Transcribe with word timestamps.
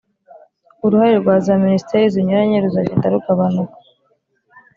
uruhare 0.85 1.15
rwa 1.21 1.35
za 1.45 1.53
minisiteri 1.63 2.11
zinyuranye 2.13 2.57
ruzagenda 2.63 3.13
rugabanuka 3.13 3.77